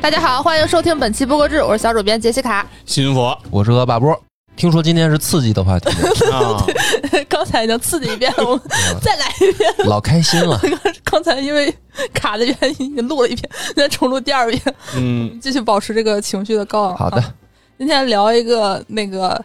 [0.00, 2.64] 大家好，欢迎收听本期播客志，我是小主编杰西卡。
[2.86, 3.36] 新佛。
[3.50, 4.18] 我是恶霸波。
[4.56, 5.90] 听说今天是刺激的话题，
[6.32, 6.64] 啊，
[7.28, 8.62] 刚才已经刺激一遍了，我们
[9.02, 9.70] 再来一遍。
[9.86, 10.58] 老开心了。
[11.04, 11.72] 刚才因为
[12.14, 14.62] 卡的原因，已经录了一遍，再重录第二遍，
[14.94, 16.96] 嗯，继续保持这个情绪的高昂。
[16.96, 17.18] 好的。
[17.18, 17.34] 啊，
[17.76, 19.44] 今天聊一个那个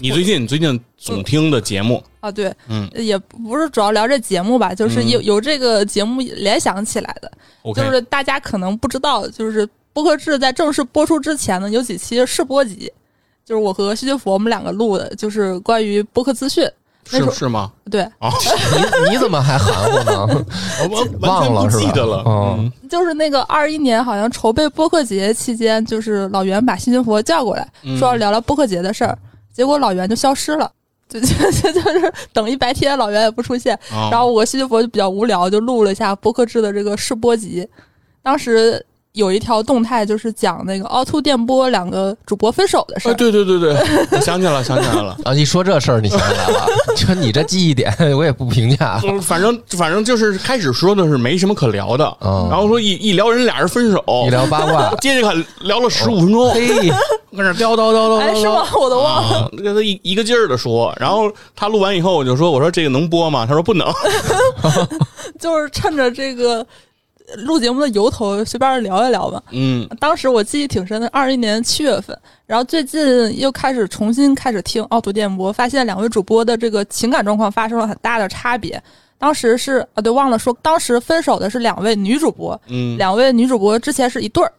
[0.00, 2.88] 你最近你最近总听的节目，啊，对，嗯。
[2.94, 5.08] 也不是主要聊这节目吧，就是嗯。
[5.08, 7.32] 由由这个节目联想起来的。
[7.62, 12.92] ，OK，就是大家可能不知道，就是播客制在正式播出之前呢，有几期试播集，
[13.46, 16.68] 就是我和西西弗我们两个录的，就是关于播客资讯。
[17.06, 17.70] 是是吗？
[17.90, 18.30] 对， 啊，
[19.06, 20.44] 你你怎么还含糊呢？
[20.90, 29.18] 我忘了是吧记得了，哦嗯就是那个二一年好像筹备播客节期间，就是老袁把西西佛叫过来，嗯说要聊聊播客节的事儿，
[29.52, 30.70] 结果老袁就消失了。
[31.06, 37.68] 就 就就就是等一白天，老袁也不出现，啊然后我西西佛就比较无聊，就录了一下播客制的这个试播集。
[38.22, 38.84] 当时
[39.14, 43.14] 有一条动态就是讲那个凹凸电波两个主播分手的事啊，儿。
[43.14, 43.72] 对对对对，
[44.10, 45.16] 我想起来了， 想起来了。
[45.24, 49.00] 啊，一说这事儿你想起来了， 就你这记忆点我也不评价。
[49.06, 56.88] 嗯反正反正就是开始说的是没什么可聊的，嗯然后说一一聊人俩人分手，一聊八卦，接着看聊了十五分钟，嘿，
[57.36, 58.66] 搁那叨叨叨叨叨，哎，是吗？
[58.80, 59.38] 我都忘了。
[59.42, 63.86] 啊，跟他一一个劲儿的说，然后他录完以后，我就说：“我说这个能播吗？”他说：“不能。
[65.38, 66.66] 就是趁着这个呃
[67.38, 69.88] 录节目的由头，随便聊一聊吧。”嗯。
[69.98, 78.82] 当时我记忆挺深的，二一年七月份，然后最近又开始重新开始听凹凸电波，发现两位主播的这个情感状况发生了很大的差别。
[79.16, 84.52] 当时是啊，对，忘了说，当时分手的是两位女主播，嗯，两位女主播之前是一对儿。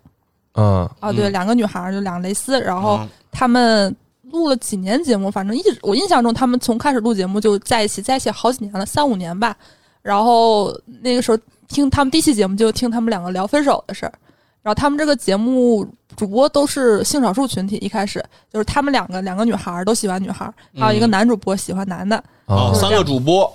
[0.55, 1.31] 嗯，啊，对，嗯。
[1.31, 3.09] 两个女孩儿，就两个蕾丝，然后嗯。
[3.31, 3.93] 他们
[4.31, 9.55] 录了几年节目，反正一直我印象中他们从开始录节目就在一起，在一起好几年了，三五年吧。
[10.01, 11.37] 然后那个时候
[11.67, 14.13] 听他们第一期节目就听他们两个聊分手的事儿，
[14.61, 21.11] 然后他们这个节目主播都是性少数群体，一开始就是他们两个两个女孩儿都喜欢女孩儿，还有一个嗯。
[21.11, 23.51] 男主播喜欢男的，哦，啊就是三个主播，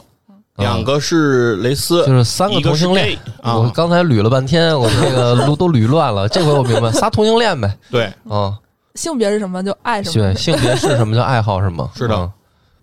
[0.56, 3.18] 两个是蕾丝，就是三个同性恋。
[3.42, 6.28] 我刚才捋了半天，我这个捋都捋乱了。
[6.30, 7.76] 这回我明白，仨同性恋呗。
[7.90, 8.58] 对，啊，
[8.94, 10.34] 性别是什么就爱什么对，。
[10.40, 11.90] 性别是什么就爱好是吗？
[11.94, 12.14] 是的。
[12.16, 12.30] 嗯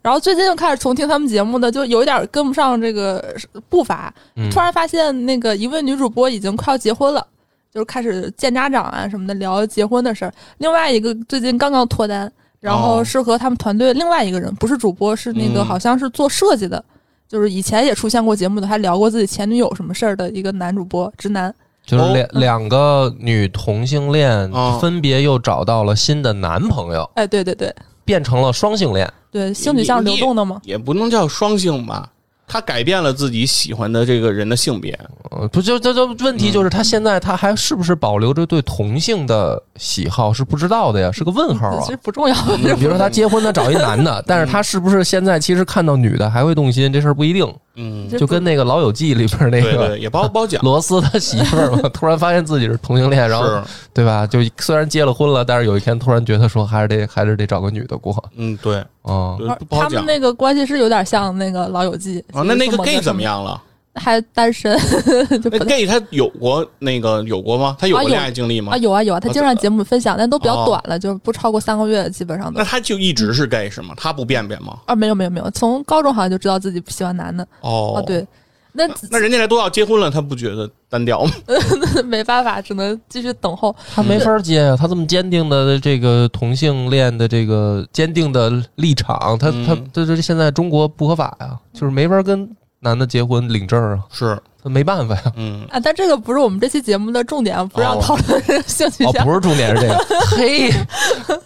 [0.08, 3.36] 然后最近又开始重听他们节目的，就有一点跟不上这个
[3.68, 4.14] 步伐。
[4.38, 7.28] 嗯突然发现那个一位女主播已经快要结婚了，
[7.74, 10.34] 就是开始见家长啊什么的，聊结婚的事儿。
[10.60, 12.32] 另外一个最近刚刚脱单，
[12.62, 16.82] 然后哦是和他们团队另外一个人，不是主播，是那个嗯好像是做设计的，
[17.28, 21.54] 就是以前也出现过节目的，还聊过自己前女友什么事儿的一个男主播，直男。
[21.86, 27.76] 就是两哦两个女同性恋哦分别又找到了新的男朋友，哎，对对对
[28.06, 29.12] 变成了双性恋。
[29.38, 30.60] 对，性取向流动的吗。
[30.64, 32.10] 也不能叫双性吧，
[32.48, 34.98] 他改变了自己喜欢的这个人的性别。
[35.32, 41.92] 呃，不就这这问题就是他现在他还是不是保留着对同性的喜好是不知道的呀，是个问号啊其。
[41.92, 42.36] 实不重要，
[42.78, 47.54] 比如说他结婚他找一男的， 但是他是不是现在其实看到女的还会动心，这事儿不一定。
[47.78, 50.62] 嗯，就跟那个《老友记》里边那个对对，也不好不好讲。
[50.64, 53.62] 罗斯他媳妇儿嘛， 突然发现自己是同性恋，然后，
[53.94, 54.26] 对吧？
[54.28, 58.24] 就虽然结了婚了，但是有一天突然觉得说还是得还是得找个女的过。
[58.36, 60.06] 嗯，对，哦，对不好讲他们。
[60.08, 63.22] 那个关系是有点像那个《老友记》啊，那那个 gay 怎么？
[63.22, 63.62] 样了？
[63.98, 64.78] 还单身，
[65.42, 67.76] 就不那 gay 他有过那个有过吗？
[67.80, 68.78] 他有过恋爱经历吗啊，？
[68.78, 73.94] 有啊有啊，他经常节目分享，但都比较哦短了，就是不超过三个月，基本上都那他就一直是 gay 是吗？
[73.98, 74.78] 他不变变吗？
[74.86, 78.26] 啊，没有没有没有，从高中好像就知道自己不喜欢男的哦啊，，对，
[78.74, 81.32] 那那人家这都要结婚了，他不觉得单调吗？
[82.06, 83.76] 没办法，只能继续等候。
[83.96, 92.48] 他没法接呀，他这么坚定的这个同性恋的这个坚定的立场，他嗯他这这现在中国不合法呀，就是没法跟
[92.80, 95.32] 男的结婚领证啊，是，他没办法呀。
[95.36, 98.00] 嗯，啊，但这个不是我们这期节目的重点，不是要哦。
[98.02, 99.26] 讨论这个性取哦，向。
[99.26, 100.06] 不是重点是这个，
[100.38, 100.72] 嘿，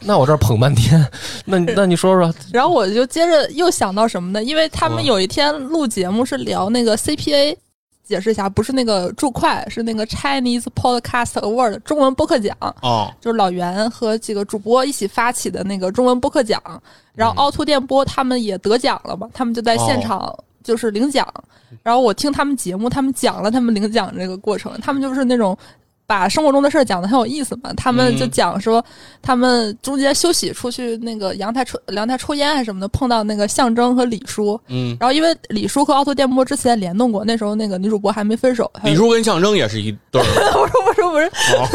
[0.02, 1.06] 那我这儿捧半天，
[1.46, 4.44] 那那你说说，然后我就接着又想到什么呢？
[4.44, 5.06] 因为他们嗯。
[5.06, 7.56] 有一天录节目是聊那个 CPA，
[8.04, 12.56] 解释一下，不是那个注会，是那个 Chinese Podcast Award 中文播客奖。
[12.82, 16.62] 哦，就是老袁和几个主播一起发起的那个中文播客奖，
[17.16, 17.38] 然后嗯。
[17.38, 21.28] 凹凸电波他们也得奖了嘛，他们就在现场就是领奖，
[21.84, 25.58] 然后我听他们节目，他们讲了他们领奖这个过程，他们就是那种。
[26.12, 28.32] 把生活中的事儿讲的很有意思嘛，他们就嗯。
[28.32, 28.84] 讲说，
[29.22, 41.26] 他们中间休息出去那个阳台抽阳台抽烟还是什么的，碰到那个象征和李叔，嗯，然后因为李叔和凹凸电波之前联动过，那时候那个女主播还没分手，李叔跟象征也是一对儿，不是不是不是，
[41.56, 41.66] 哦。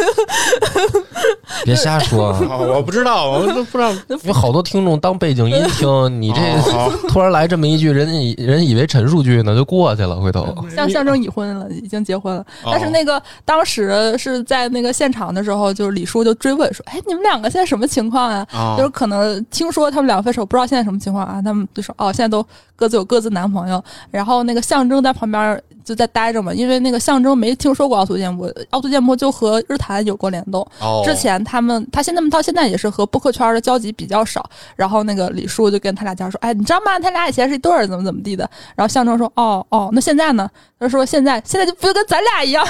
[1.65, 3.91] 别瞎说啊，啊我不知道，我都不知道。
[4.25, 6.41] 有好多听众当背景音听，你这
[6.73, 10.55] 哦 突然来这么一句，人家以人以为陈述句呢，就过去了，回头。
[10.75, 12.41] 像象征已婚了，已经结婚了。
[12.65, 12.71] 哦。
[12.73, 21.41] 但是那个当时是在那个现场的时候，就是李叔就追问说：“哎，你们两个现在什么情况啊？”啊就是可能听说他们两个分手，不知道现在什么情况啊？
[21.43, 22.45] 他们就说：“哦，现在都
[22.75, 30.61] 各自有各自男朋友。”然后那个象征在旁边就在待着嘛，因为那个象征没听说过凹凸电波，凹凸电波就和日坛有过联动。
[30.81, 34.49] 哦之前他们，他现在到现在也是和播客圈的交集比较少。
[34.75, 36.99] 然后那个李叔就跟他俩讲说：“哎，你知道吗？
[36.99, 40.51] 他俩以前是一对儿，怎么怎么地的。”然后象征说：“哦哦，那现在呢？”
[40.81, 42.67] 他说：“现在现在就不就跟咱俩一样。”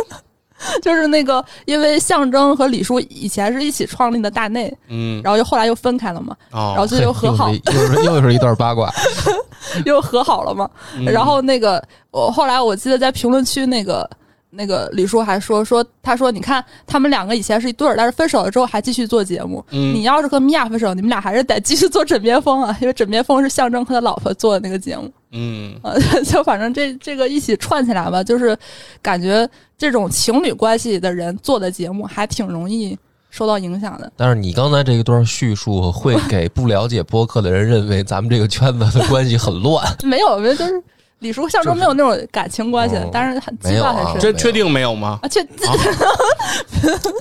[0.82, 8.90] 就是那个，因为象征和李叔以前是一起创立的大内，嗯然后又后来又分开了嘛，然后哦，就又和好， 又是又是一段八卦，
[9.86, 10.68] 又和好了嘛。
[10.96, 14.08] 嗯然后那个我后来我记得在评论区那个
[14.50, 19.64] 那个李叔还说说，他说你看他们两个以前是一对儿，但是分手了之后还继续做节目。
[19.70, 25.10] 嗯你要是和米娅分手，你们俩还是得继续做枕边风啊，因为枕边风是象征和他老婆做的那个节目。
[25.32, 28.56] 嗯呃， 就反正这这个一起串起来吧，就是
[29.00, 29.48] 感觉
[29.78, 32.98] 这种情侣关系的人做的节目还挺容易
[33.30, 34.12] 受到影响的。
[34.16, 39.86] 但是你刚才这一段叙述会 给不了解播客的人认为咱们这个圈子的关系很乱。
[40.02, 40.82] 没有，没有，就是
[41.20, 45.18] 李叔象征没有那种感情关系但是很没有啊羁绊还是这确定没有吗？
[45.22, 45.46] 啊，确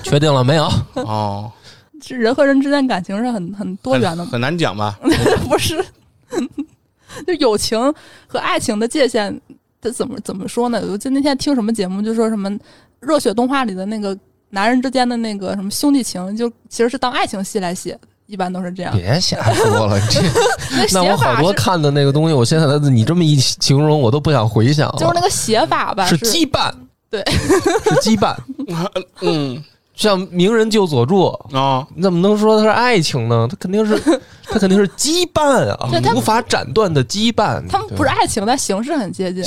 [0.04, 0.64] 确定了没有？
[0.96, 1.52] 哦，
[2.02, 4.98] 这人和人之间感情是很很多元的很难讲吧？
[5.48, 5.84] 不是？
[7.28, 7.78] 就友情
[8.28, 9.40] 和爱情的界限，
[9.82, 10.82] 这怎么怎么说呢？
[10.90, 12.52] 我就那天听什么节目，就说什么
[13.00, 14.18] 热血动画里的那个
[14.50, 18.96] 男人之间的那个什么兄弟情，就其实是当爱情戏来写的，一般都是这样。
[18.96, 20.22] 别瞎说了，这
[20.76, 24.96] 那 那我好多看的那个东西，我现在你这么一形容，我都不想回想了。
[24.98, 26.74] 就是那个写法吧，是是羁绊，
[27.10, 28.36] 对，是羁绊。
[29.22, 29.64] 嗯
[30.00, 33.46] 像名人救佐助，啊，你怎么能说它是爱情呢？
[33.52, 34.00] 它肯定是，
[34.48, 37.62] 它肯定是羁绊啊，无法斩断的羁绊。
[37.68, 39.44] 他们不是爱情，但形式很接近。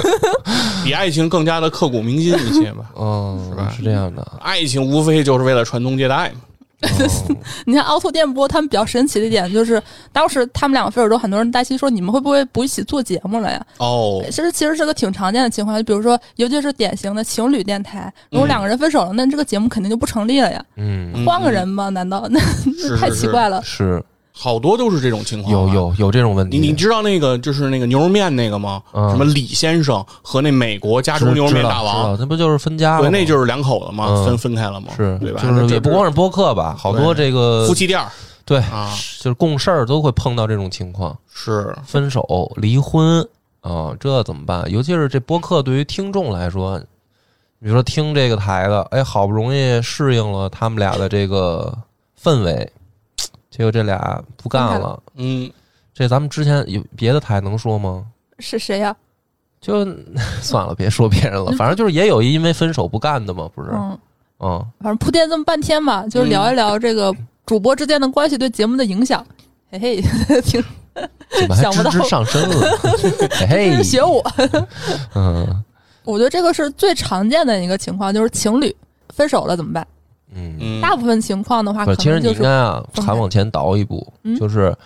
[0.82, 2.86] 比爱情更加的刻骨铭心一些吧。
[2.98, 4.26] 嗯，吧是这样的。
[4.40, 6.40] 爱情无非就是为了传宗接代嘛。
[6.82, 9.82] 哦 你看凹凸电波，他们比较神奇的一点就是，
[10.12, 13.66] 当时他们两个分手很多人担心说你们会不会不一起做节目了呀？
[13.78, 20.62] 哦，其实其实是个挺常见的情况，就比如说，尤其是典型的情侣电台，如果两个人分手了，那这个节目肯定就不成立了呀。
[21.24, 21.88] 换个人吧？
[21.88, 22.38] 难道那
[23.00, 23.62] 太奇怪了？
[23.64, 24.02] 是
[24.38, 25.52] 好多都是这种情况。
[25.52, 25.68] 有。
[25.74, 26.58] 有有这种问题。
[26.58, 28.82] 你你知道那个就是那个牛肉面那个吗？
[28.92, 35.40] 嗯什么李先生和那美国加知州牛肉面大王，道那不就是分家了对，那就是两口子嘛，嗯分分开了嘛，是对吧？
[35.42, 38.10] 就是也不光是播客吧，好多这个夫妻店儿
[38.44, 43.26] 对，啊， 就是共事儿都会碰到这种情况，是分手、离婚
[43.62, 44.64] 啊，这怎么办？
[44.70, 46.78] 尤其是这播客对于听众来说，
[47.60, 51.76] 比如说听这个台的，哎，好不容易适应了他们俩的这个
[52.22, 52.70] 氛围，
[53.56, 55.00] 结果这俩不干了。
[55.14, 55.50] 嗯，
[55.94, 58.04] 这咱们之前有别的台能说吗？
[58.38, 58.94] 是谁呀？
[59.60, 59.84] 就
[60.42, 63.70] 算了，别说别人了，反正就是也有因为分手不干的嘛，不是？
[63.72, 63.98] 嗯，
[64.40, 67.14] 嗯，反正铺垫这么半天嘛，就是聊一聊这个
[67.46, 69.24] 主播之间的关系对节目的影响。
[69.70, 70.00] 嘿嘿，
[70.42, 70.62] 挺
[71.72, 72.78] 直直上身了？
[73.48, 74.22] 嘿 嘿，学我。
[75.14, 75.64] 嗯
[76.04, 78.74] 我觉得这个是最常见的一个情况，就是情侣
[79.12, 79.84] 分手了怎么办？
[80.36, 80.56] 嗯。
[80.60, 84.76] 嗯，大部分情况的话，其实你应该啊，还往前倒一步，嗯就是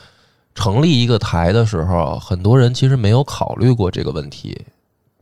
[0.55, 4.57] 成立一个台的时候，很多人其实没有考虑过这个问题，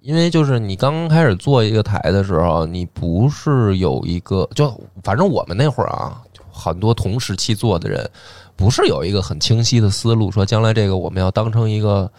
[0.03, 4.71] 因为就是你刚刚开始做一个台的时候，你不是有一个，就
[5.03, 8.09] 反正我们那会儿啊，就很多同时期做的人，
[8.55, 12.11] 不是有一个很清晰的思路，说将来这个我们要当成一个。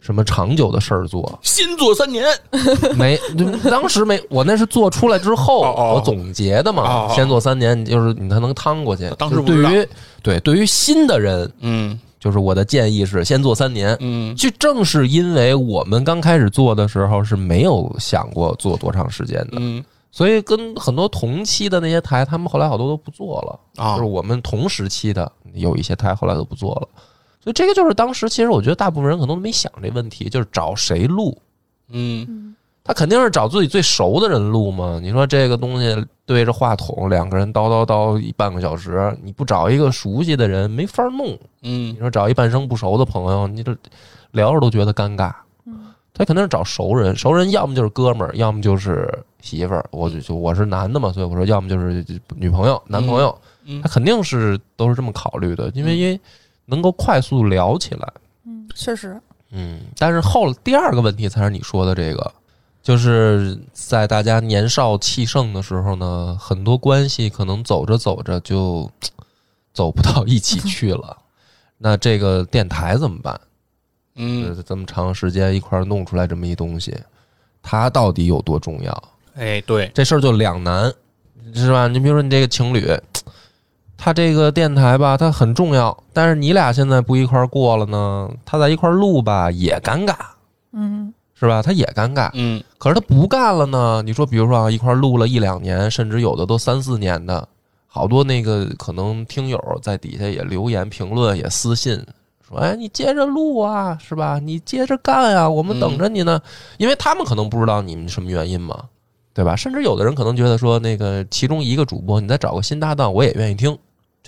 [0.00, 2.24] 什么长久的事儿做先做三年，
[2.96, 3.18] 没？
[3.70, 7.06] 当时没，我那是做出来之后哦哦我总结的嘛。
[7.14, 9.08] 先做三年，就是你才能趟过去。
[9.18, 9.88] 当时对于
[10.22, 13.96] 对对于新的人，嗯就是我的建议是先做三年。
[14.00, 23.82] 嗯就正是因为我们刚开始做的时候是没有想过做多长时间的，嗯所以跟很多同期的那些台，他们后来好多都不做了。
[23.82, 26.88] 啊就是我们同时期的有一些台后来都不做了。
[27.42, 31.36] 所以这个就是当时其实我觉得大部分人可能都没想这问题，就是找谁录。
[31.88, 34.98] 嗯他肯定是找自己最熟的人录嘛。
[35.00, 41.38] 你说这个东西对着话筒，两个人叨叨叨一半个小时，你不找一个熟悉的人没法弄。
[41.62, 43.76] 嗯你说找一半生不熟的朋友，你这
[44.32, 45.32] 聊着都觉得尴尬。
[46.12, 49.08] 他肯定是找熟人，熟人要么就是哥们儿，要么就是
[49.40, 49.84] 媳妇儿。
[49.90, 52.04] 我就就我是男的嘛，所以我说要么就是
[52.34, 56.20] 女朋友、男朋友，嗯他肯定是都是这么考虑的，因为因为
[56.70, 58.12] 能够快速聊起来。
[58.46, 62.32] 嗯，确实，嗯，但是后第二个问题才是你说的这个，
[62.82, 68.90] 就是在大家年少气盛的时候呢，很多关系可能走着走着就
[69.72, 71.16] 走不到一起去了。
[71.76, 73.40] 那这个电台怎么办？
[74.16, 76.94] 嗯，呃这么长时间一块儿弄出来这么一东西，
[77.62, 79.02] 它到底有多重要？
[79.34, 80.92] 哎，对，这事儿就两难，
[81.54, 81.88] 是吧？
[81.88, 82.86] 你比如说你这个情侣，
[84.02, 90.14] 他这个电台吧，它很重要，但是你俩现在不一块儿过了呢，他在一块儿录吧也尴尬，
[90.72, 91.60] 嗯是吧？
[91.60, 92.30] 他也尴尬。
[92.32, 94.02] 嗯可是他不干了呢？
[94.02, 97.46] 你说，比如说啊，一块儿录了一两年，甚至有的都三四年的，
[97.86, 102.02] 好多那个可能听友在底下也留言评论，也私信
[102.46, 104.38] 说：“哎，你接着录啊，是吧？
[104.38, 106.40] 你接着干啊，我们等着你呢。
[106.78, 108.84] 因为他们可能不知道你们什么原因嘛，
[109.34, 109.54] 对吧？
[109.56, 113.76] 甚至有的人可能觉得说，那个其中一个主播，你再找个新搭档，我也愿意听，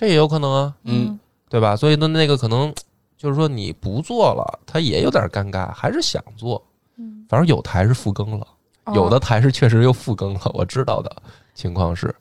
[0.03, 1.17] 这也有可能啊，嗯
[1.49, 1.77] 对吧？
[1.77, 2.73] 所以呢，那个可能
[3.17, 6.61] 就是说你不做了，他也有点尴尬，还是想做。
[6.97, 8.45] 嗯，反正有台是复更了。
[8.83, 11.09] 哦有的台是确实又复更了，我知道的
[11.55, 12.13] 情况是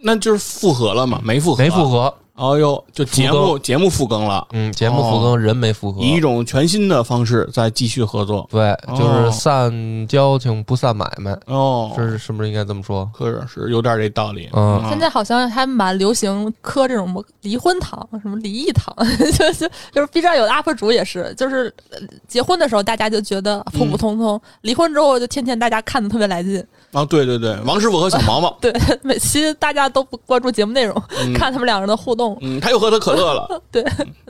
[0.00, 1.20] 那就是复合了嘛？
[1.24, 1.90] 没复合，没复。
[1.90, 8.48] 合，哦呦，就节复目节目复更了，嗯，节目复更，人没复合，以一种全新的方式再继续合作。
[8.50, 9.70] 对，哦就是散
[10.08, 13.08] 交情不散买卖，哦，是是不是应该这么说？
[13.12, 14.48] 可是是有点这道理。
[14.54, 14.82] 嗯。
[14.88, 18.94] 现在好像还蛮流行磕这种离婚糖， 什么离异糖，
[19.36, 26.64] 就就就是 B 站有的 UP 主也是，就是呃结婚的时候大家就觉得普普通通，离婚之后就天天大家看的特别来劲。
[26.92, 31.34] 啊，对对对，王师傅和小毛毛， 对，每期大家都不关注节目内容，嗯。
[31.34, 33.82] 看他们两人的互动，嗯，他又喝他可乐了， 对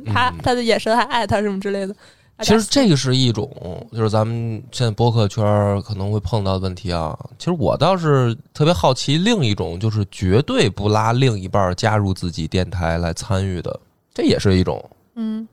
[0.07, 1.95] 他他的眼神还爱他什么之类的。
[2.42, 3.50] 其实这个是一种，
[3.92, 5.45] 就是咱们现在播客圈
[5.83, 7.14] 可能会碰到的问题啊。
[7.38, 13.78] 其实我倒是特别好奇，另一种就是绝对不拉另一半加入自己电台来参与的，
[14.14, 14.83] 这也是一种。
[15.16, 15.47] 嗯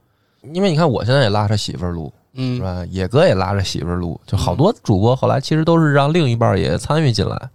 [0.53, 2.85] 因为你看，我现在也拉着媳妇儿录，是嗯吧？
[2.89, 7.49] 野哥也拉着媳妇儿录，就好多主播后来其实都是让另一半也参与进来，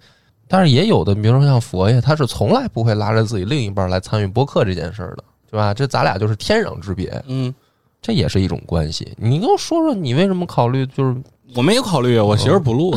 [0.52, 5.73] 但是也有的，比如说像佛爷，他是从来不会拉着自己另一半儿来参与播客这件事儿的，对吧？
[5.73, 7.54] 这咱俩就是天壤之别，嗯，
[8.02, 9.11] 这也是一种关系。
[9.16, 11.16] 你跟我说说，你为什么考虑就是
[11.54, 12.94] 我没有考虑啊，我媳妇儿不录，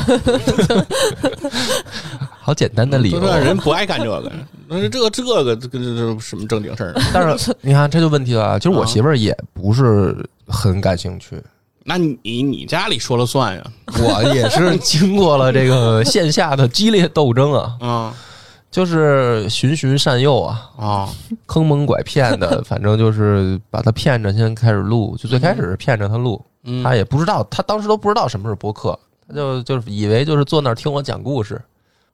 [2.42, 4.30] 好简单的理由人不爱干这个，
[4.68, 6.94] 那这个这个这个这这什么正经事儿？
[7.14, 8.60] 但是你看，这就问题了。
[8.60, 10.14] 其实我媳妇儿也不是
[10.46, 11.42] 很感兴趣，
[11.88, 13.64] 那你你家里说了算呀？
[14.02, 18.14] 我也是 经过了这个线下的激烈斗争啊，啊。
[18.72, 21.10] 就是循循善诱啊，啊，
[21.46, 26.84] 坑蒙拐骗的， 反正就是把他骗着先开始录，就最开始是骗着他录，嗯。
[26.84, 29.00] 他也不知道，他当时都不知道什么是播客，
[29.30, 31.62] 他就就是以为就是坐那儿听我讲故事，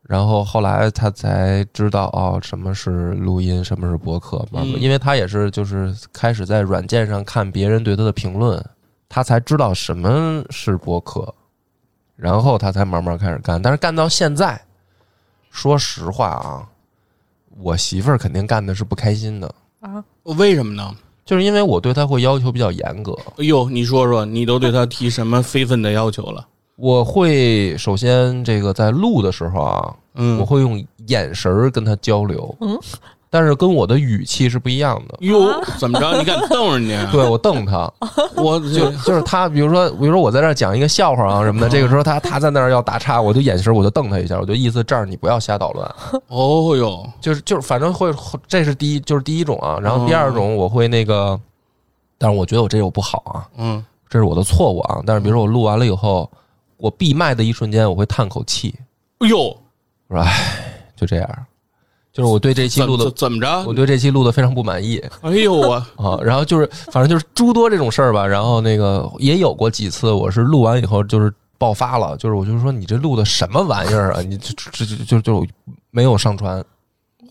[0.03, 4.45] 然后后来他才知道哦，什么是录音，什么是播客，
[4.77, 8.63] 因为他也是就是开始在软件上看别人对他的评论，
[9.13, 11.35] 他才知道什么是播客，
[12.15, 14.59] 然后他才慢慢开始干，但是干到现在，
[15.49, 16.65] 说实话啊，
[17.59, 20.95] 我媳妇儿肯定干的是不开心的，啊，为什么呢？
[21.25, 26.47] 就是因为我对她会要求比较严格，哎呦，你说说，你都对她提什么非分的要求了？
[26.77, 32.79] 我会首先这个在录的时候啊，嗯，我会用眼神儿跟她交流，嗯，
[33.33, 35.15] 但是跟我的语气是不一样的。
[35.21, 36.17] 哟，怎么着？
[36.19, 37.09] 你敢瞪人家？
[37.13, 37.89] 对我瞪他，
[38.35, 45.95] 我就就是他，比如说，比如说我在这儿讲一个笑话啊什么的，这个时候他他在那儿要打岔，我就眼神我就瞪他一下，我就意思这儿你不要瞎捣乱，
[46.27, 48.13] 哦哟，就是就是反正会，
[48.49, 51.39] 这是第一就是第一种啊，然后第二种我会那个，
[52.17, 56.29] 但是我觉得我这有不好啊，嗯，这是我的错误啊，但是比如说我录完了以后，
[56.75, 58.75] 我闭麦的一瞬间我会叹口气，
[59.19, 59.37] 哎呦，
[60.09, 60.33] 我说唉，
[60.97, 61.29] 就这样，
[62.13, 63.73] 就是我对这期录的怎怎么着我？
[63.73, 75.47] 对这期录的非常不满意哎呦我， 啊，然后就是反正就是诸多这种事儿吧，然后那个也有过几次，我是录完以后就是爆发了，就是我就是说你这录的什么玩意儿啊，你这这这就就
[75.89, 76.63] 没有上传，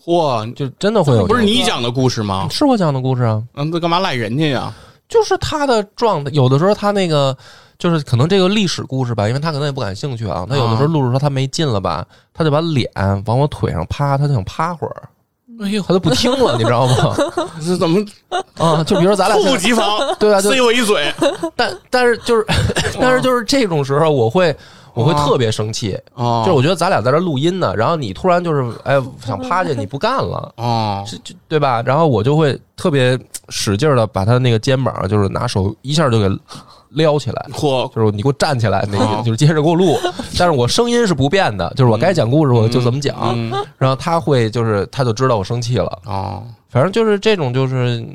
[0.03, 2.47] 嚯，就真的会有不是你讲的故事吗？
[2.49, 4.73] 是我讲的故事啊，嗯，那干嘛赖人家呀？
[5.07, 7.37] 就是他的状态，有的时候他那个
[7.81, 12.87] 就是可能这个历史故事吧，因为他可能也不感兴趣啊，他有的时候录着说他没劲了吧，他就把脸
[13.25, 15.09] 往我腿上趴，他就想趴会儿，
[15.63, 17.15] 哎呦，他就不听了， 你知道吗？
[17.65, 17.99] 这怎么？
[18.59, 19.97] 啊，就比如说咱俩猝不及防？
[20.19, 21.11] 对啊，就塞我一嘴。
[21.57, 22.45] 但但是就是，
[23.01, 24.55] 但是就是这种时候，我会
[24.93, 31.81] 我会特别生气，哦，就是我觉得咱俩在这录音呢，然后你突然就是哎想趴下，你不干了，哦，这这对吧？
[31.81, 33.17] 然后我就会特别
[33.49, 36.29] 使劲的把他那个肩膀，就是拿手一下就给
[36.91, 37.45] 撩起来。
[37.51, 39.17] 嚯，就是你给我站起来，那哦。
[39.17, 39.97] 个就是接着给我录，
[40.37, 43.51] 但是我声音是不变的，就是我该讲故事我就怎么讲，嗯。
[43.77, 48.05] 然后他会就是他就知道我生气了，哦，反正就是这种就是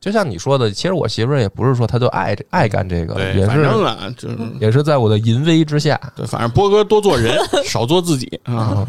[0.00, 5.98] 就像你说的，其实我媳妇儿也不是说她就爱爱干这个，对，也反正是啊，就是也是在我的淫威之下。
[6.14, 8.54] 对，反正波哥多做人， 少做自己啊。
[8.54, 8.88] 啊。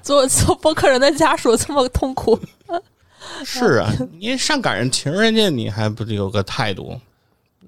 [0.00, 2.38] 做做播客人的家属这么痛苦，
[3.44, 6.98] 是啊，你上赶上情人家，你还不得有个态度？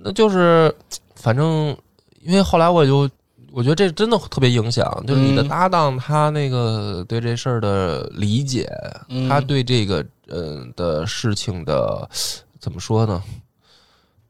[0.00, 0.74] 那就是
[1.14, 1.76] 反正
[2.22, 3.08] 因为后来我就
[3.52, 8.70] 我觉得这真的特别影响，就是你的嗯搭档他那个对这事儿的理解，
[9.08, 12.08] 嗯他对这个呃的事情的
[12.58, 13.22] 怎么说呢？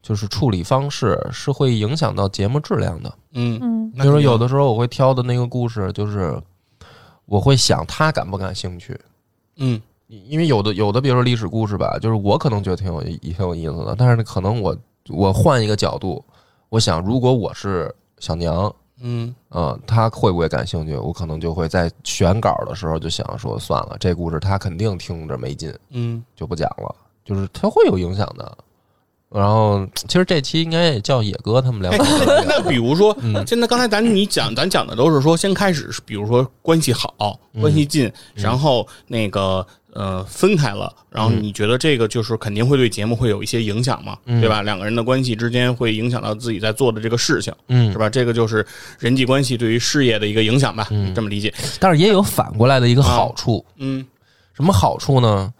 [0.01, 3.13] 就是处理方式是会影响到节目质量的。
[3.33, 6.41] 嗯，嗯那比如说有的时候我会挑的那个故事，就是
[7.25, 8.99] 我会想他感不感兴趣。
[9.57, 14.75] 嗯因为有的有的，比如说历史故事吧，就是我可能觉得挺有意挺有意思的，但是可能我
[15.09, 16.23] 我换一个角度，
[16.69, 19.33] 我想如果我是小娘，嗯。
[19.51, 20.95] 嗯，他会不会感兴趣？
[20.95, 26.23] 我可能就会在选稿的时候就想说，算了，这故事他肯定听着没劲，嗯。
[26.35, 28.57] 就不讲了，就是他会有影响的。
[29.31, 32.03] 然后其实这期应该也叫野哥他们两个。
[32.03, 33.45] 人聊那比如说， 嗯。
[33.45, 37.61] 现在刚才咱你讲，咱讲的都是说，先开始比如说关系好，嗯。
[37.61, 44.61] 关系近，然后那个呃分开了，然后嗯你觉得这个就是肯定会对节目会有一些影响嘛，嗯对吧？
[44.61, 48.09] 两个人的关系之间会影响到自己在做的这个事情，嗯是，吧？
[48.09, 48.65] 这个就是
[48.99, 51.53] 人际关系对于事业的一个影响吧，嗯这么理解。
[51.79, 54.05] 但是也有反过来的一个好处，嗯
[54.53, 55.53] 什么好处呢？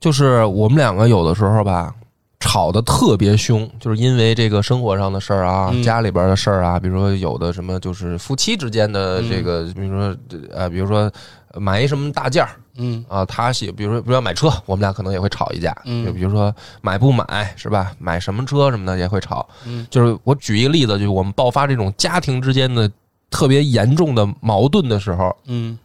[0.00, 1.94] 就是我们两个有的时候吧，
[2.40, 10.16] 吵得特别凶，就是因为这个生活上的事儿啊，嗯家里边的事儿啊，比如说有的什么就是夫妻之间的这个，嗯比如说
[10.50, 11.10] 呃，比如说
[11.54, 12.50] 买一什么大件儿
[12.82, 17.92] 嗯啊，他喜，比如说比如说买车，我们俩可能也会吵一架，嗯就比如说买不买是吧？
[17.98, 19.46] 买什么车什么的也会吵。
[19.66, 22.90] 嗯就是我举一个例子，就是我们爆发这种家庭之间的
[23.28, 25.78] 特别严重的矛盾的时候，嗯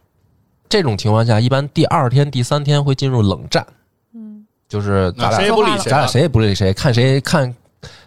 [0.69, 3.65] 这种情况下，一般第二天、第三天会进入冷战，
[4.13, 7.55] 嗯就是咱俩谁也不理谁，咱俩谁也不理谁，看谁看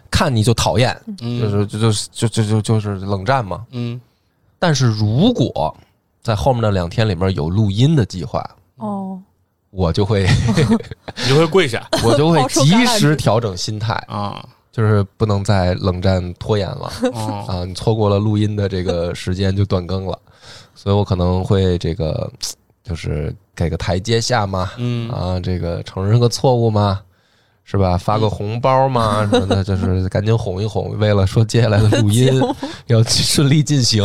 [0.09, 3.65] 看你就讨厌，嗯就是就就就就就就是冷战嘛。
[3.71, 3.99] 嗯
[4.57, 5.73] 但是如果
[6.21, 8.43] 在后面的两天里面有录音的计划，
[8.79, 9.21] 哦，
[9.69, 10.27] 我就会
[11.15, 11.87] 你就会跪下。
[12.03, 14.43] 我就会及时调整心态，啊。
[14.71, 16.91] 就是不能再冷战拖延了。
[17.13, 17.45] 哦。
[17.49, 17.65] 啊！
[17.65, 20.17] 你错过了录音的这个时间就断更了，
[20.75, 22.31] 所以我可能会这个
[22.83, 25.09] 就是给个台阶下嘛，嗯。
[25.09, 27.01] 啊，这个承认个错误嘛，
[27.65, 27.97] 是吧？
[27.97, 32.31] 发个红包嘛，什么的， 就是赶紧哄一哄，为了说接下来的录音
[32.85, 34.03] 要顺利进行。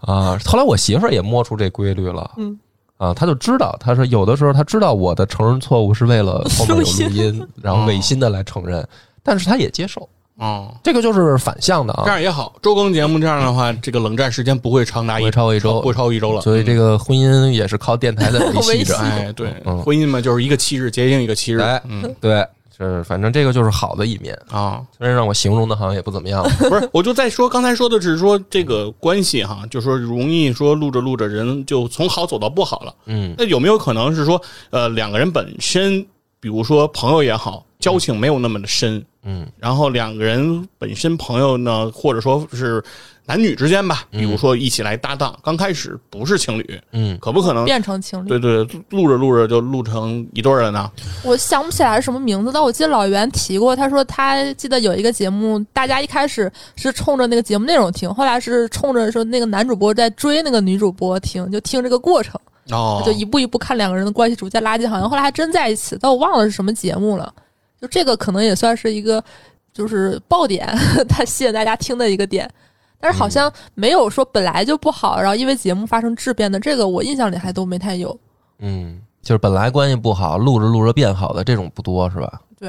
[0.00, 0.36] 啊。
[0.46, 2.58] 后来我媳妇儿也摸出这规律了，嗯
[3.02, 8.86] 啊，他就知道，他说有的时候他知道我的承认错误是为了后面有录 音，然后违心的来承认，
[9.24, 10.72] 但是他也接受，哦。
[10.84, 16.40] 这个就是反向的啊这啊，样也好，周更节目这样的话，这个冷战时间不会长达不一会超过一周不会超过一周了。
[16.42, 18.96] 所以这个婚姻也是靠电台在 维系着。
[18.96, 21.58] 哎，对，嗯婚姻嘛，就是一个七日结晶一个七日。
[21.58, 26.42] 哎嗯对，是反正这个就是好的一面，啊，虽然让我形容的好像也不怎么样。
[26.58, 32.94] 不是，我就在说，刚才说的只是说这个关系哈，就说容易说录着录着人就从好走到不好了。
[33.06, 36.04] 嗯那有没有可能是说，呃，两个人本身，
[36.40, 42.82] 比如说朋友也好，交情没有那么的深，嗯然后两个人本身朋友呢，或者说是
[43.26, 47.64] 男女之间吧，比如说一起来搭档，刚开始不是情侣，嗯可不可能？
[47.64, 48.28] 变成情侣。
[48.28, 50.88] 对对，录着录着就录成一对儿了呢？
[51.24, 62.40] 我想不起来是什么名字，但我记得老袁提过，他说他记得有一个节目，大家一开始是冲着那个节目内容听，后来是冲着说那个男主播在追那个女主播听，就听这个过程，
[62.70, 67.32] 哦，就一步一步看两个人的关系逐渐拉近，好像后来还真在一起，但我忘了是什么节目了。
[67.82, 69.22] 就这个可能也算是一个
[69.72, 70.64] 就是爆点，
[71.08, 72.48] 它吸引大家听的一个点。
[73.00, 78.16] 但是好像没有说本来就不好，然后因为节目发生质变的，这个我印象里还都没太有。
[78.60, 82.40] 嗯，就是本来关系不好，录着录着变好的这种不多是吧？
[82.60, 82.68] 对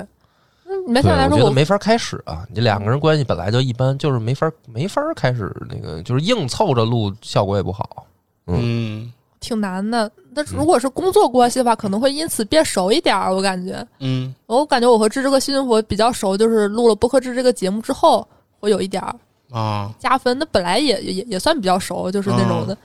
[0.66, 2.44] 嗯，没对，想来说我我觉得没法开始啊！
[2.52, 8.08] 你两个人关系本来就一般，就是没法没法开始那个，就是硬凑着录，效果也不好。
[8.48, 10.12] 嗯挺难的。
[10.36, 13.34] 那如果是工作关系的话，可能会因此变熟一点儿。
[13.34, 18.28] 我感觉，嗯我感觉我和芝芝和新佛比较熟，就是录了播客制这个节目之后，
[18.60, 19.16] 会有一点儿
[19.52, 20.38] 啊，加分。
[20.38, 22.78] 那本来也也也算比较熟，就是那种嗯的。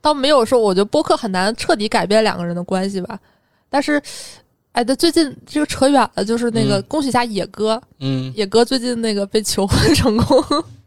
[0.00, 3.18] 倒没有说，我觉得播客很难彻底改变两个人的关系吧。
[3.70, 4.02] 但是，
[4.72, 10.44] 哎，那最近这个扯远了，就是那个嗯恭喜一下野哥，嗯野哥最近那个被求婚成功，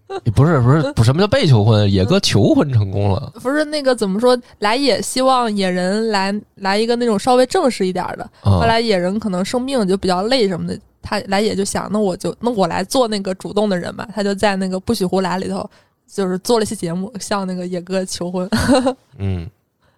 [0.36, 1.92] 不是不是不，什么叫被求婚？
[1.92, 3.34] 野哥求婚成功了。
[3.42, 4.38] 不是那个怎么说？
[4.60, 14.08] 来野希望野人来来一个那种稍微正式一点的，啊后来野人可能生病就比较累什么的，他来野就想，那我就那我来做那个主动的人吧。
[14.14, 15.68] 他就在那个不许胡来里头，
[16.08, 18.48] 就是做了一期节目，向那个野哥求婚。
[19.18, 19.50] 嗯，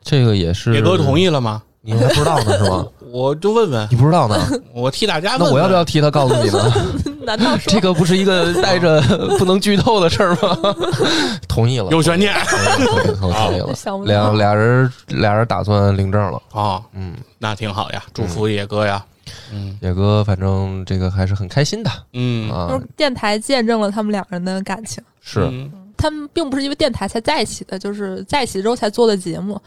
[0.01, 1.63] 这个也是野哥同意了吗？
[1.93, 2.85] 你还不知道呢是吗？
[3.11, 4.35] 我就问问，你不知道呢？
[4.73, 6.73] 我替大家问问，那我要不要替他告诉你呢？
[7.23, 9.01] 难道这个不是一个带着
[9.37, 10.57] 不能剧透的事儿吗？
[11.47, 12.33] 同意了，有悬念
[13.19, 13.73] 同意了。
[13.73, 16.81] 想不到俩俩人俩人打算领证了，啊？
[16.93, 19.03] 嗯，那挺好呀，祝福野哥呀。
[19.51, 25.03] 嗯野哥反正这个还是很开心的嗯啊就，是电台见证了他们两人的感情。
[25.21, 29.59] 是嗯他们并不是因为电台才在一起的，就是在一起之后才做的节目。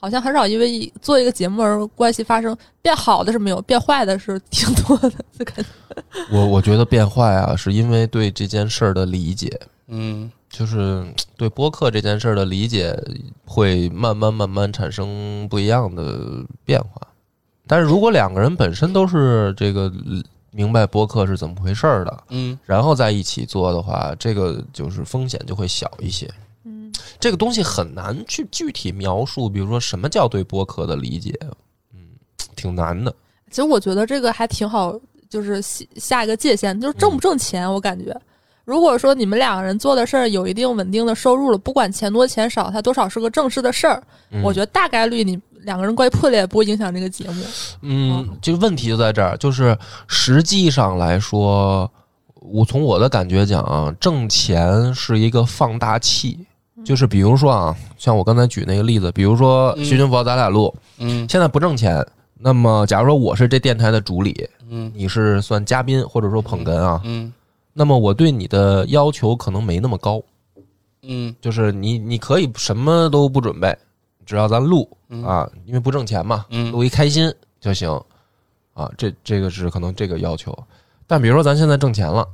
[0.00, 5.10] 好像很少因为一做一个节目而关系发生变好的是没有，变坏的是挺多的。
[5.44, 11.04] 感觉我我觉得变坏啊，是因为对这件事儿的理解，嗯就是
[11.36, 12.96] 对播客这件事儿的理解，
[13.44, 17.06] 会慢慢慢慢产生不一样的变化。
[17.66, 19.92] 但是如果两个人本身都是这个
[20.50, 26.30] 明白播客是怎么回事儿的，嗯然后在一起做的话，这个就是风险就会小一些。
[27.10, 31.32] 嗯，这个东西很难去具体描述，比如说什么叫对播客的理解，
[31.94, 32.00] 嗯，
[32.56, 33.14] 挺难的。
[33.50, 34.94] 其实我觉得这个还挺好，
[35.28, 37.70] 就是下下一个界限，就是挣不挣钱。
[37.72, 38.14] 我感觉，
[38.64, 44.02] 如果说你们两个人做的事儿有一定稳定的收入了，不管钱多钱少，它多少是个正式的事儿。
[44.30, 47.42] 嗯我觉得大概率你两个人关系破裂也不会影响这个节目。
[47.80, 51.90] 嗯，这个问题就在这儿，就是实际上来说，
[52.34, 56.38] 我从我的感觉讲啊，挣钱是一个放大器。
[56.88, 59.84] 就是比如说啊，像我刚才举那个例子，比如说嗯。
[59.84, 61.28] 徐君佛咱俩录，嗯。
[61.28, 62.02] 现在不挣钱，
[62.38, 67.30] 那么假如说我是这电台的主理，嗯你是算嘉宾或者说捧哏啊，嗯。
[67.74, 70.22] 那么我对你的要求可能没那么高，
[71.02, 71.36] 嗯。
[71.42, 73.76] 就是你你可以什么都不准备，
[74.24, 75.22] 只要咱录嗯。
[75.22, 76.72] 啊，因为不挣钱嘛，嗯。
[76.72, 77.90] 录一开心就行
[78.72, 78.90] 啊。
[78.96, 80.58] 这这个是可能这个要求，
[81.06, 82.26] 但比如说咱现在挣钱了，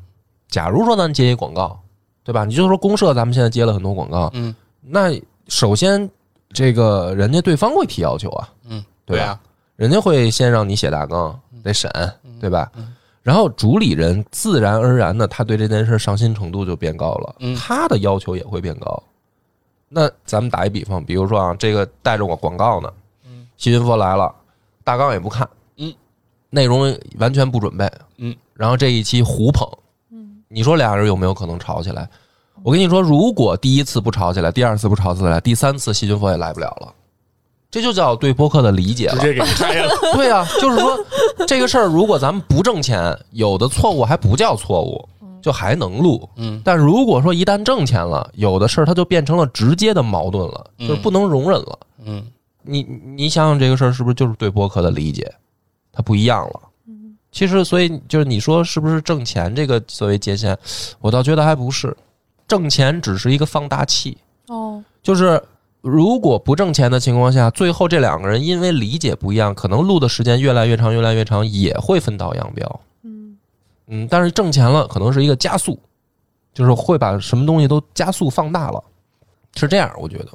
[0.47, 1.77] 假如说咱接一广告，
[2.25, 2.45] 对吧？
[2.45, 5.11] 你就说公社，咱们现在接了很多广告，嗯那
[5.49, 6.11] 首先
[6.53, 9.27] 这个人家对方会提要求啊，嗯，对吧？
[9.27, 9.41] 啊，
[9.77, 11.91] 人家会先让你写大纲，得审，
[12.41, 12.95] 对吧嗯？
[13.23, 19.03] 然后主理人自然而然的，他对这件事上心程度就变高了，嗯他的要求也会变高。
[19.89, 22.93] 那咱们打一比方，比如说啊，这个带着我广告呢，
[23.25, 24.35] 嗯，西云佛来了，
[24.83, 25.95] 大纲也不看，嗯，
[26.51, 29.79] 内容完全不准备，嗯，然后这一期胡捧，嗯，
[30.55, 32.09] 你说俩人有没有可能吵起来？
[32.63, 36.95] 我跟你说，如果第一次不吵起来，第二次不吵起来，第三次细菌佛也来不了了。
[37.69, 39.17] 这就叫对播客的理解了。
[39.17, 39.93] 直接给拆了。
[40.15, 40.97] 对啊，就是说
[41.49, 45.09] 这个事儿，如果咱们不挣钱，有的错误还不叫错误，
[45.43, 46.29] 就还能录。
[46.37, 51.79] 嗯但如果说一旦挣钱了，有的事儿它就变成了直接的矛盾了，嗯就是不能容忍了。
[52.05, 52.25] 嗯
[52.63, 52.85] 你
[53.17, 55.29] 你想想这个事儿是不是就是对播客的理解，
[55.93, 56.61] 它不一样了？
[57.35, 60.57] 其实，所以就是你说是不是挣钱这个作为界限，
[61.01, 61.95] 我倒觉得还不是，
[62.47, 64.17] 挣钱只是一个放大器。
[64.47, 65.43] 哦，就是
[65.81, 72.81] 如果不挣钱的情况下，最后这两个人因为理解不一样，可能录的时间越来越长，越来越长，也会分道扬镳。
[73.03, 73.37] 嗯
[73.89, 75.77] 嗯，但是挣钱了，可能是一个加速，
[76.55, 78.81] 就是会把什么东西都加速放大了，
[79.57, 80.29] 是这样，我觉得。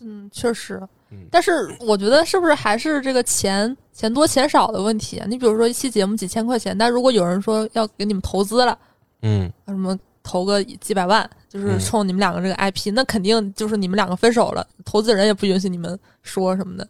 [0.00, 0.80] 嗯，确实
[1.10, 1.26] 嗯。
[1.30, 5.26] 但是我觉得是不是还是这个钱钱多钱少的问题啊？
[5.28, 8.78] 你比如说一期节目几千块钱，但如果有人说要给你们投资了，
[9.22, 16.86] 嗯什么投个几百万，就是嗯冲你们两个这个 IP，、那肯定就是你们两个分手了，投资人也不允许你们说什么的。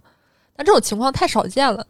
[0.56, 1.86] 但这种情况太少见了。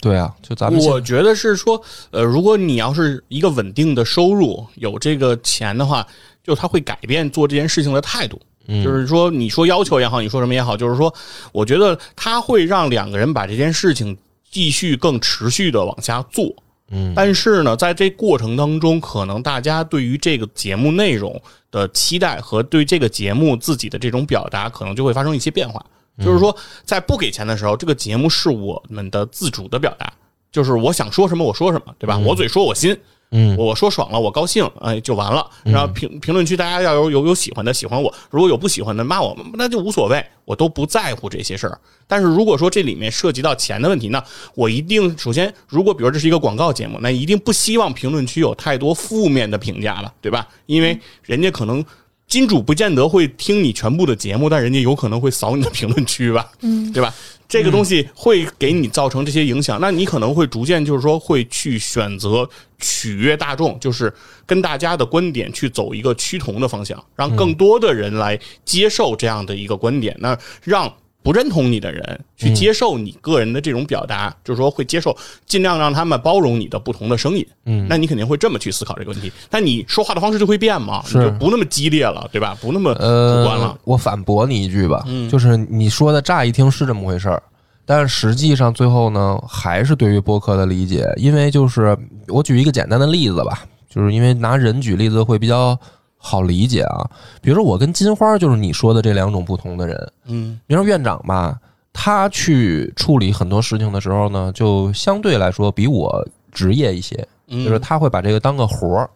[0.00, 6.04] 对啊，就咱们我觉得是说，呃，如果你要是一个稳定的收入，有这个钱的话，
[6.42, 8.40] 就他会改变做这件事情的态度。
[8.66, 11.12] 嗯就是说，你说要求也好，你说什么也好，就是说，
[11.52, 14.16] 我觉得他会让两个人把这件事情
[14.50, 16.54] 继续更持续的往下做。
[16.94, 25.82] 嗯但是呢，在这过程当中，可能大家对于这个节目内容的期待和对这个节目自己的这种表达，可能就会发生一些变化。
[26.22, 30.12] 就是说，在不给钱的时候，这个节目是我们的自主的表达，
[30.50, 32.18] 就是我想说什么我说什么，对吧？
[32.18, 32.94] 我嘴说我心，
[33.32, 35.44] 嗯我说爽了，我高兴，哎，就完了。
[35.64, 41.78] 然后评评论区大家要有有有喜欢的喜欢我，如果有不喜欢的骂我，那就无所谓，我都不在乎这些事儿。
[42.06, 44.22] 但是如果说这里面涉及到钱的问题，那
[44.54, 50.46] 我一定首先，如果比如这是一个广告节目，那一定不希望评论区有太多负面的评价了，对吧？
[50.66, 51.84] 因为人家可能。
[52.28, 57.12] 金主不见得会听你全部的节目，但人家有可能会扫你的评论区吧，嗯，对吧？
[57.52, 64.10] 这个东西会给你造成这些影响，那你可能会逐渐就是说会去选择取悦大众，就是
[64.46, 70.90] 跟大家的观点去走一个趋同的方向，让更多的人来接受这样的一个观点，那让。
[71.22, 77.46] 不认同你的人去接受你个人的这种表达，就是说会接受，尽量让他们包容你的不同的声音。
[77.64, 79.30] 嗯那你肯定会这么去思考这个问题。
[79.48, 82.56] 但你说话的方式就会变嘛，是你就不那么激烈了，对吧？
[82.60, 87.42] 不那么主观了呃。，我反驳你一句吧，嗯就是你说的乍一听是这么回事儿，
[87.86, 91.96] 但是实际上最后呢，还是对于播客的理解，因为就是
[92.28, 95.78] 我举一个简单的例子吧，就是因为拿人举例子会比较
[96.22, 97.04] 好理解啊。
[97.42, 101.58] 比如说我跟金花就是你说的这两种不同的人，嗯比如说院长吧，
[101.92, 109.10] 他去处理很多事情的时候呢，就相对来说比我职业一些，嗯，就是他会把这个当个活儿。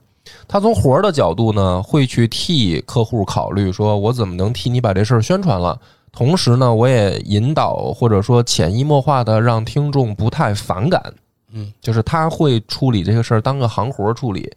[0.48, 5.80] 他从活儿的角度呢，会去替客户考虑，说我怎么能替你把这事儿宣传了。
[6.10, 11.14] 同时呢，我也引导或者说潜移默化的让听众不太反感。
[11.52, 14.50] 嗯，就是他会处理这个事儿当个行活儿处理，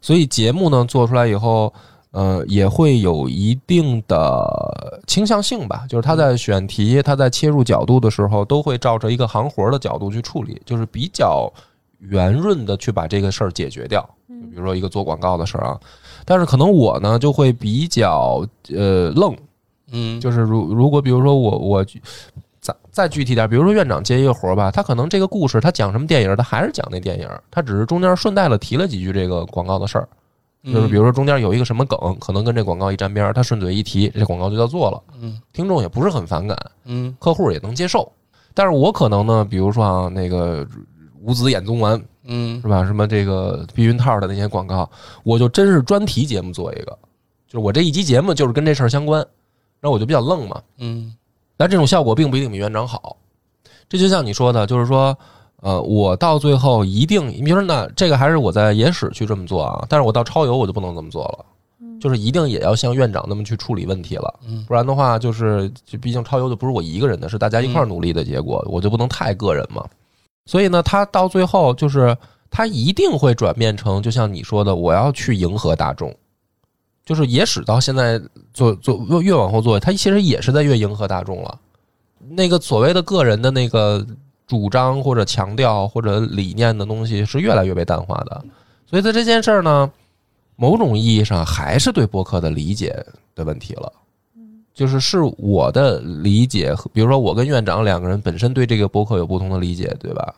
[0.00, 1.72] 所以节目呢做出来以后，
[2.10, 5.84] 呃，也会有一定的倾向性吧。
[5.88, 11.52] 就是他在选题、他在切入角度的时候，都会照着一个行活儿的角度去处理，就是比较
[11.98, 14.08] 圆润的去把这个事儿解决掉。
[14.28, 15.80] 就比如说一个做广告的事儿啊，
[16.24, 19.36] 但是可能我呢就会比较呃愣，
[19.90, 21.84] 嗯，就是如如果比如说我我
[22.98, 30.08] 再再具体点，比如说院长接一个活儿吧，他可能这个故事他讲什么电影，他还是讲那电影，他只是中间顺带了提了几句这个广告的事儿，
[30.64, 35.40] 就是比如说中间有一个什么梗，可能跟这广告一沾边，他顺嘴一提，这广告就叫做了，嗯。
[35.52, 37.16] 听众也不是很反感，嗯。
[37.20, 38.10] 客户也能接受，
[38.52, 40.66] 但是我可能呢，比如说啊那个
[41.22, 42.60] 五子衍宗丸嗯。
[42.60, 44.90] 是吧，什么这个避孕套的那些广告，
[45.22, 46.98] 我就真是专题节目做一个，
[47.46, 49.20] 就是我这一集节目就是跟这事儿相关，
[49.80, 50.60] 然后我就比较愣嘛。
[50.78, 51.14] 嗯
[51.58, 53.18] 但这种效果并不一定比院长好。
[53.88, 55.16] 这就像你说的，就是说，
[55.60, 61.44] 呃，我到最后一定，你比如说，那这个还是我在野史去这么做啊，但是我到超游我就不能这么做了，
[62.00, 69.84] 就是一定也要像院长那么去处理问题了，嗯不然的话，就是就毕竟超游就不是我一个人的，是大家一块儿努力的结果，我就不能太个人嘛。
[70.46, 72.16] 所以呢，他到最后就是
[72.50, 76.14] 他一定会转变成，就像你说的，我要去迎合大众。
[77.08, 78.20] 就是野史到现在
[78.52, 81.58] 做做越往后做，他其实也是在越迎合大众了。
[82.28, 84.06] 那个所谓的个人的那个
[84.46, 88.44] 主张或者强调或者理念的东西是越来越被淡化的。
[88.84, 89.90] 所以在这件事儿呢，
[90.54, 92.94] 某种意义上还是对博客的理解
[93.34, 93.90] 的问题了。
[94.74, 100.34] 就是是我的理解，比如说我跟院长两个人本身对这个博客有不同的理解，对吧？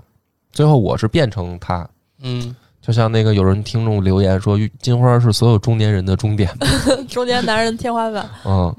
[0.52, 1.88] 最后我是变成他，
[2.22, 6.50] 嗯就像那个有人听众留言说，金花是所有中年人的终点。
[7.08, 8.28] 中年男人天花板。
[8.44, 8.74] 嗯，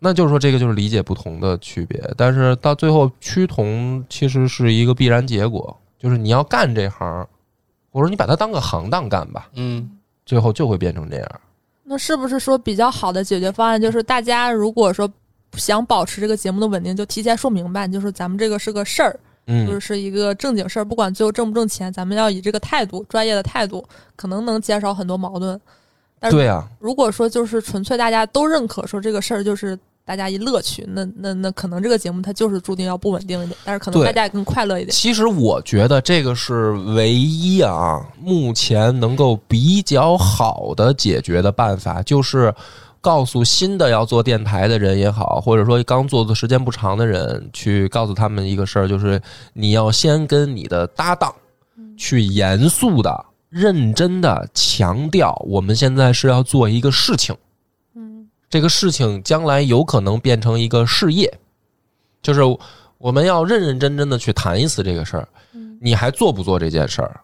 [0.00, 7.26] 那就是说这个就是理解不同的区别，但是到最后趋同其实是一个必然结果，就是你要干这行，
[7.92, 9.88] 或者你把它当个行当干吧，嗯
[10.26, 11.40] 最后就会变成这样。
[11.84, 15.08] 那是不是说比较好的解决方案就是大家如果说
[15.54, 19.18] 想保持这个节目的稳定，就提前说明白，就是咱们这个是个事儿，
[19.48, 23.82] 就嗯是是一个正经事儿，不管最后挣不挣钱，咱们要以这个态度，专业的态度，
[24.14, 25.58] 可能能减少很多矛盾。
[26.20, 34.90] 但是对啊，如果说就是纯粹大家都认可说这个事儿就是大家一乐趣，那那那可能这个节目它就是注定要不稳定一点，但是可能大家也更快乐一点。
[34.90, 42.52] 其实我觉得这个是唯一啊，目前能够比较好的解决的办法，就是
[43.00, 49.20] 告诉新的要做电台的人也好，或者说刚做的时间不长的人，去告诉他们一个事儿，就是
[49.52, 51.34] 你要先跟你的搭档
[51.96, 57.36] 去严肃的、认真的强调，我们现在是要做一个事情。
[57.94, 61.32] 嗯这个事情将来有可能变成一个事业，
[62.22, 62.40] 就是
[62.98, 65.28] 我们要认认真真的去谈一次这个事儿。
[65.80, 67.20] 你还做不做这件事儿？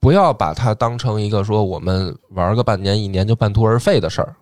[0.00, 4.34] 不要把它当成一个说我们玩个半年一年就半途而废的事儿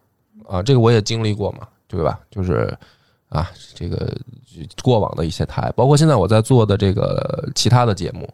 [0.48, 0.62] 啊！
[0.62, 2.18] 这个我也经历过嘛，对吧？
[2.30, 2.76] 就是
[3.28, 4.16] 啊，这个
[4.82, 8.28] 过往的一些台，包括现在我在做的这个其他的节目，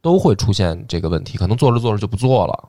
[0.00, 2.68] 都会出现这个问题，可能做着做着就不做了。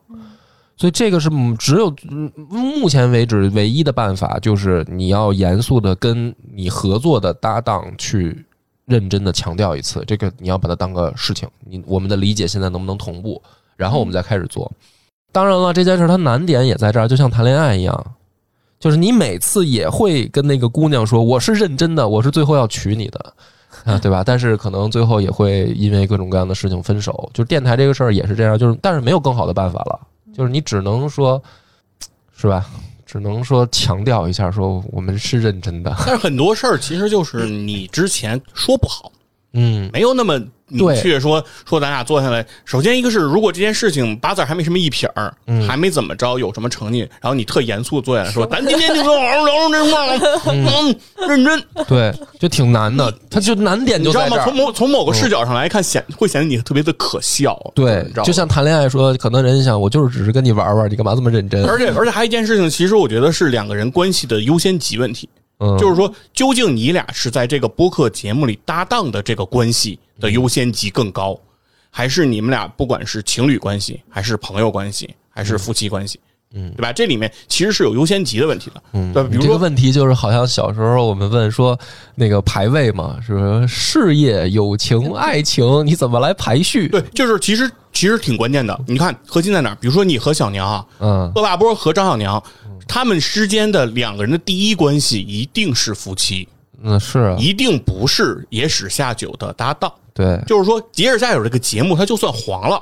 [0.75, 8.45] 所以这个是嗯只有嗯目前为止唯一的办法，就是你要严肃的跟你合作的搭档去
[8.85, 13.41] 认真的强调一次，这个你要把它当个事情，你我们的理解现在能不能同步，
[13.75, 14.71] 然后我们再开始做。
[15.31, 18.15] 当然了，这件事它难点也在这儿，就像谈恋爱一样，
[18.79, 23.33] 就是你每次也会跟那个姑娘说我是认真的，我是最后要娶你的。
[23.85, 24.23] 啊，对吧？
[24.25, 27.29] 但是可能最后也会因为各种各样的事情分手。
[27.33, 29.99] 就是电台这个事儿也是这样，就是但是没有更好的办法了，
[30.33, 31.41] 就是你只能说，
[32.35, 32.65] 是吧？
[33.05, 35.93] 只能说强调一下，说我们是认真的。
[36.05, 39.11] 但是很多事儿其实就是你之前说不好，
[39.53, 40.39] 嗯，没有那么
[40.69, 42.45] 明对确说说咱俩坐下来。
[42.63, 50.95] 首先一个是，如果这件事情八字还没什么一撇儿，嗯还没怎么着，有什么成绩，然后你特严肃坐下来说，咱今天就说好好聊聊这事儿，嗯，
[51.27, 51.63] 认真。
[51.87, 54.37] 对，就挺难的，他就难点你知道吗？
[54.43, 54.59] 从。
[54.59, 57.57] 某从某个视角上来看，显会显得你特别的可笑。
[57.73, 61.65] 对你知道，吗就像谈恋爱说，可能人家想，我就是只是跟你玩玩，你干嘛这么认真？
[61.65, 65.29] 而且而且还有一件事情，其实我觉得是两个人关系的优先级问题。
[65.59, 71.37] 嗯，就是说，究竟你俩是在这个播客节目里搭档的这个关系的优先级更高，
[71.89, 76.19] 还是你们俩不管是情侣关系，还是朋友关系，还是夫妻关系，
[76.53, 76.93] 嗯，对吧？
[76.93, 79.29] 这里面其实是有优先级的问题的，嗯，对吧？
[79.29, 81.77] 比如这个说，问题就是，好像小时候我们问说
[82.15, 86.87] 那个排位嘛，是说事业、友情、爱情，你怎么来排序？
[86.87, 88.79] 对，就是其实其实挺关键的。
[88.87, 89.75] 你看核心在哪儿？
[89.81, 92.41] 比如说你和小娘啊，嗯恶霸波和张小娘，
[92.89, 96.49] 他们之间的两个人的第一关系一定是夫妻，
[96.81, 99.93] 嗯，是啊，一定不是野史下酒的搭档。
[100.13, 102.81] 对，就是说，野史下酒这个节目，它就算黄了，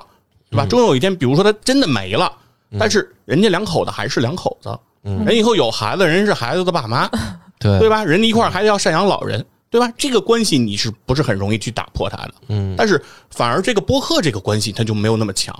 [0.49, 0.65] 对吧？
[0.65, 2.31] 终有一天，比如说他真的没了，
[2.79, 7.07] 但是人家两口子还是两口子，人以后有孩子，人是孩子的爸妈，
[7.59, 8.03] 对对吧？
[8.03, 9.91] 人家一块儿还要赡养老人，对吧？
[9.97, 12.33] 这个关系你是不是很容易去打破它的？
[12.47, 15.53] 嗯，但是反而这个播客这个关系它就没有那么强。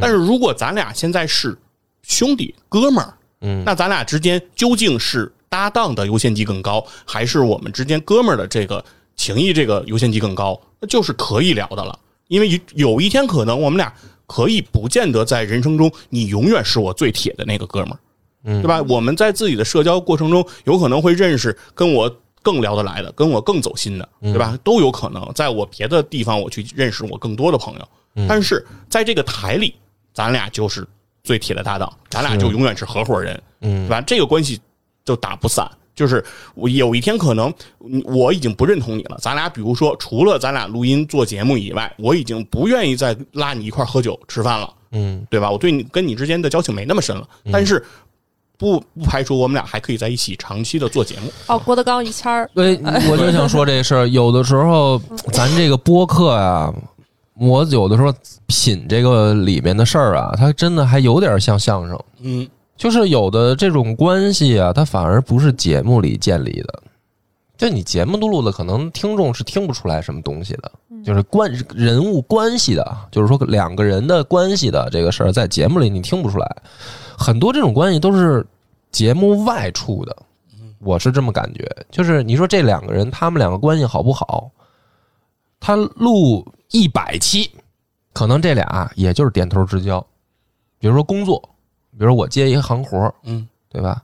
[0.00, 1.56] 但是如果咱俩现在是
[2.02, 10.60] 兄弟哥们儿，嗯那咱俩之间究竟是搭档的优先级更高，还是我们之间哥们儿的这个情谊这个优先级更高？
[10.80, 11.96] 那就是可以聊的了。
[12.28, 13.92] 因为有有一天可能我们俩
[14.26, 17.98] 可以不见得在人生中你永远是我最铁的那个哥们儿，
[18.44, 18.82] 嗯对吧？
[18.88, 22.10] 我们在自己的社交过程中有可能会认识跟我
[22.42, 24.58] 更聊得来的，跟我更走心的，对吧？
[24.64, 25.30] 都有可能。
[25.34, 27.88] 在我别的地方我去认识我更多的朋友，
[28.26, 29.74] 但是在这个台里，
[30.14, 30.86] 咱俩就是
[31.24, 34.00] 最铁的搭档，咱俩就永远是合伙人，嗯对吧？
[34.02, 34.60] 这个关系
[35.04, 35.68] 就打不散。
[35.96, 36.24] 就是
[36.56, 37.54] 我有一天可能
[37.88, 45.50] 嗯我已经不认同你了，咱俩比如说除了咱俩录音做节目以外，我已经不愿意再拉你一块儿喝酒吃饭了，嗯对吧？
[45.50, 47.82] 我对你跟你之间的交情没那么深了，但是
[48.58, 51.32] 不不排除我们俩还可以在一起长期的做节目。
[51.46, 52.76] 哦，郭德纲于谦儿，对，
[53.08, 55.00] 我就想说这事儿，有的时候
[55.32, 56.74] 咱这个播客呀、
[57.34, 58.12] 我有的时候
[58.46, 61.98] 品这个里面的事儿啊，它真的还有点像相声。
[62.20, 66.82] 嗯就是有的这种关系啊，它反而不是节目里建立的。
[67.56, 70.72] 就你节目录录的，可能听众是听不出来什么东西的，
[71.04, 76.56] 就是关人物关系的，就是说两个人的关系的这个事儿，在节目里你听不出来。
[77.16, 78.44] 很多这种关系都是
[78.90, 80.16] 节目外处的，
[80.80, 81.64] 我是这么感觉。
[81.92, 84.50] 就是你说这两个人，他们两个关系好不好？
[85.60, 87.48] 他录一百期，
[88.12, 90.04] 可能这俩也就是点头之交。
[90.80, 91.40] 比如说工作，
[91.92, 93.48] 比如说我接一个行活儿，嗯。
[93.70, 94.02] 对吧？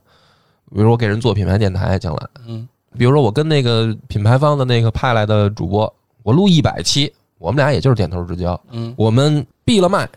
[0.73, 2.67] 比如我给人做品牌电台，将来，嗯。
[2.97, 8.93] 比如说我跟那个品牌方的那个派来的主播，我录一百期，我们俩也就是点头之交，嗯。
[8.97, 10.09] 我们闭了麦，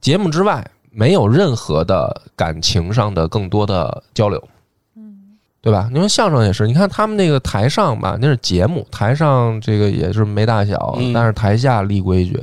[0.00, 4.42] 节目之外没有任何的感情上的更多的交流，
[5.64, 5.88] 对吧？
[5.90, 12.38] 你说相声也是，你看他们那个台上吧，那是节目，台上这个也是没大小，嗯但是台下立规矩。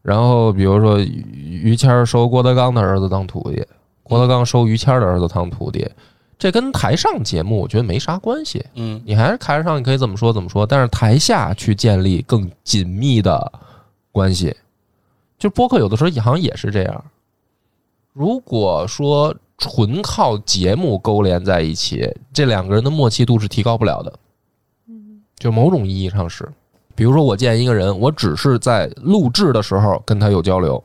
[0.00, 3.66] 然后比如说于于谦儿收郭德纲的儿子当徒弟，
[4.04, 5.90] 郭德纲收于谦儿的儿子当徒弟，
[6.38, 8.64] 这跟台上节目我觉得没啥关系。
[8.76, 13.52] 嗯你还是台上你可以怎么说怎么说，但是台下去建立更紧密的
[14.12, 14.54] 关系，
[15.36, 17.04] 就播客有的时候好像也是这样。
[18.12, 24.12] 如果说纯靠节目勾连在一起，这两个人的默契度是提高不了的。
[24.88, 26.48] 嗯就某种意义上是，
[26.94, 30.82] 比如说我见一个人，我只是在录制的时候跟他有交流，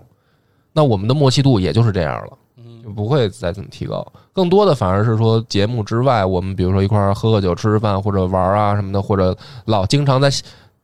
[0.74, 2.38] 那我们的默契度也就是这样了。
[2.84, 4.04] 就不会再怎么提高。
[4.34, 10.32] 更多的反而是说节目之外，我们比如说一块儿喝喝酒、吃吃饭或者玩儿啊什么的，或者老经常在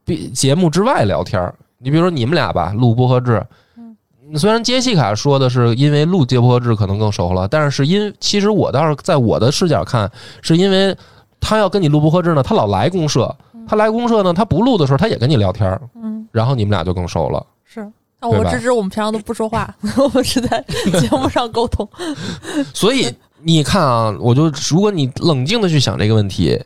[0.05, 1.55] 比节目之外聊天儿。
[1.79, 3.43] 你比如说你们俩吧，录播和制。
[4.35, 10.11] 虽然杰西卡说的是因为录节播客制可能更熟了，但是是因其实我倒是在我的视角看，
[10.41, 10.95] 是因为
[11.39, 13.33] 他要跟你录不合制呢，他老来公社，
[13.67, 17.45] 他来公社呢，他不录的时候他也跟你聊天儿，嗯，然后你们俩就更熟了。
[17.63, 17.89] 是。
[18.19, 20.59] 那我芝芝我们平常都不说话， 我们是在
[20.99, 21.87] 节目上沟通。
[22.73, 23.13] 所以
[23.43, 26.59] 你看啊，我就如果你冷静的去想这个问题，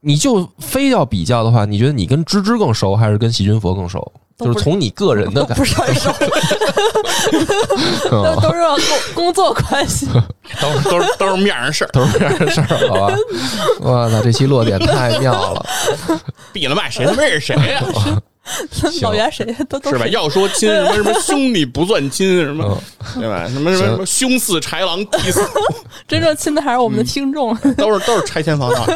[0.00, 4.12] 你就非要比较的话，你觉得你跟芝芝更熟，还是跟细菌佛更熟？
[4.46, 6.12] 就是从你个人的 不是很熟，
[8.10, 8.60] 都，都是
[9.14, 10.06] 工工作关系。
[10.60, 13.14] 都是都是都是面上事儿，都是这样的事儿，好吧？
[13.80, 15.64] 我操，这期落点太妙了，
[16.52, 17.80] 闭了麦谁他妈认识谁呀、
[19.02, 20.06] 老袁谁都都是吧？
[20.08, 22.64] 要说亲什么什么兄弟不算亲什么
[23.14, 23.46] 嗯，对吧？
[23.48, 25.60] 什么什么什么兄似豺狼弟似虎，
[26.08, 27.56] 真正亲的还是我们的听众。
[27.76, 28.86] 都是都是拆迁房啊。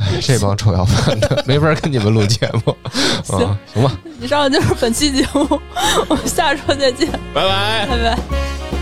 [0.00, 2.76] 哎 这帮臭要饭的，没法跟你们录节目
[3.28, 3.56] 啊！
[3.74, 5.60] 行吧，以上就是本期节目，
[6.08, 7.86] 我们下周再见，拜拜。
[7.86, 8.79] 拜拜。